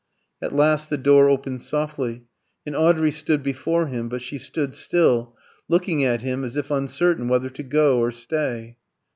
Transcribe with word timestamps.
At 0.41 0.51
last 0.55 0.89
the 0.89 0.97
door 0.97 1.29
opened 1.29 1.61
softly, 1.61 2.23
and 2.65 2.75
Audrey 2.75 3.11
stood 3.11 3.43
before 3.43 3.85
him. 3.85 4.09
But 4.09 4.23
she 4.23 4.39
stood 4.39 4.73
still, 4.73 5.35
looking 5.67 6.03
at 6.03 6.23
him 6.23 6.43
as 6.43 6.57
if 6.57 6.71
uncertain 6.71 7.27
whether 7.27 7.49
to 7.51 7.61
go 7.61 7.99
or 7.99 8.11
stay. 8.11 8.77